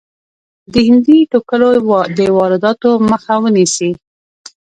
[0.73, 1.71] د هندي ټوکرو
[2.17, 3.91] د وادراتو مخه ونیسي.